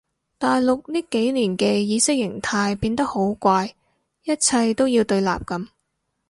[0.39, 3.75] 大陸呢幾年嘅意識形態變得好怪
[4.23, 5.67] 一切都要對立噉